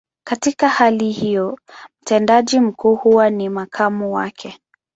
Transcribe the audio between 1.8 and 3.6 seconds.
mtendaji mkuu huwa ni